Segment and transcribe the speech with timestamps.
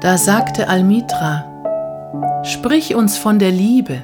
[0.00, 1.44] Da sagte Almitra,
[2.42, 4.02] Sprich uns von der Liebe.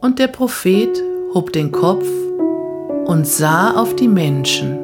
[0.00, 1.00] Und der Prophet
[1.34, 2.06] hob den Kopf
[3.06, 4.78] und sah auf die Menschen,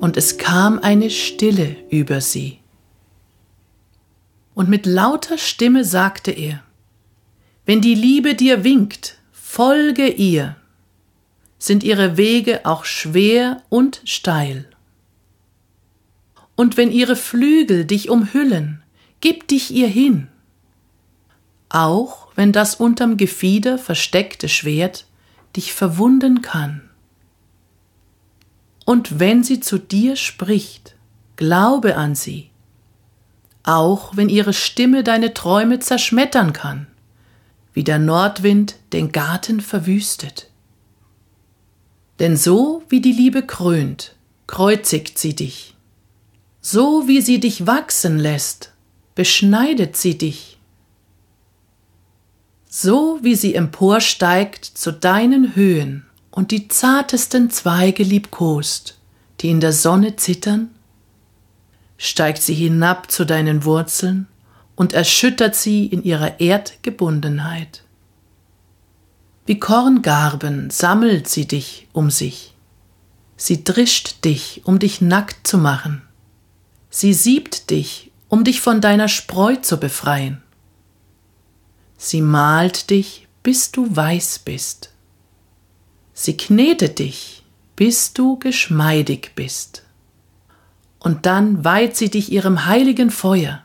[0.00, 2.60] und es kam eine Stille über sie.
[4.54, 6.62] Und mit lauter Stimme sagte er,
[7.66, 10.56] Wenn die Liebe dir winkt, folge ihr,
[11.58, 14.68] sind ihre Wege auch schwer und steil.
[16.56, 18.82] Und wenn ihre Flügel dich umhüllen,
[19.20, 20.28] gib dich ihr hin.
[21.68, 25.06] Auch wenn das unterm Gefieder versteckte Schwert
[25.56, 26.82] dich verwunden kann.
[28.84, 30.94] Und wenn sie zu dir spricht,
[31.36, 32.50] glaube an sie,
[33.62, 36.86] auch wenn ihre Stimme deine Träume zerschmettern kann,
[37.74, 40.48] wie der Nordwind den Garten verwüstet.
[42.18, 44.14] Denn so wie die Liebe krönt,
[44.46, 45.74] kreuzigt sie dich.
[46.60, 48.72] So wie sie dich wachsen lässt,
[49.14, 50.58] beschneidet sie dich.
[52.68, 58.98] So wie sie emporsteigt zu deinen Höhen und die zartesten Zweige liebkost,
[59.40, 60.70] die in der Sonne zittern,
[61.96, 64.26] steigt sie hinab zu deinen Wurzeln
[64.76, 67.82] und erschüttert sie in ihrer Erdgebundenheit.
[69.48, 72.54] Wie Korngarben sammelt sie dich um sich.
[73.38, 76.02] Sie drischt dich, um dich nackt zu machen.
[76.90, 80.42] Sie siebt dich um dich von deiner Spreu zu befreien.
[81.96, 84.90] Sie malt dich, bis du weiß bist.
[86.12, 87.42] Sie knetet dich,
[87.74, 89.82] bis du geschmeidig bist.
[90.98, 93.62] Und dann weiht sie dich ihrem heiligen Feuer,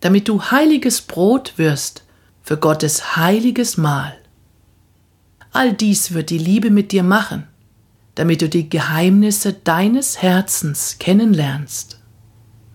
[0.00, 2.02] damit du heiliges Brot wirst
[2.42, 4.18] für Gottes heiliges Mahl.
[5.52, 7.46] All dies wird die Liebe mit dir machen,
[8.14, 11.98] damit du die Geheimnisse deines Herzens kennenlernst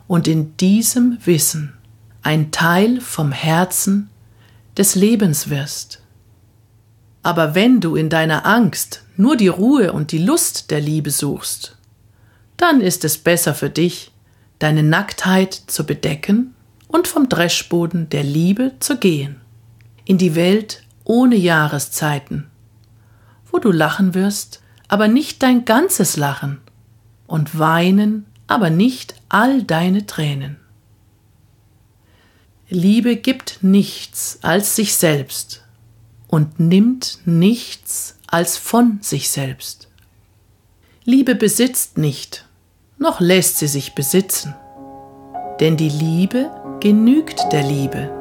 [0.07, 1.73] und in diesem Wissen
[2.21, 4.09] ein Teil vom Herzen
[4.77, 6.03] des Lebens wirst.
[7.23, 11.77] Aber wenn du in deiner Angst nur die Ruhe und die Lust der Liebe suchst,
[12.57, 14.11] dann ist es besser für dich,
[14.59, 16.53] deine Nacktheit zu bedecken
[16.87, 19.41] und vom Dreschboden der Liebe zu gehen,
[20.05, 22.47] in die Welt ohne Jahreszeiten,
[23.51, 26.59] wo du lachen wirst, aber nicht dein ganzes Lachen,
[27.27, 30.57] und weinen aber nicht all deine Tränen.
[32.69, 35.63] Liebe gibt nichts als sich selbst
[36.27, 39.87] und nimmt nichts als von sich selbst.
[41.05, 42.45] Liebe besitzt nicht,
[42.97, 44.53] noch lässt sie sich besitzen,
[45.61, 48.16] denn die Liebe genügt der Liebe.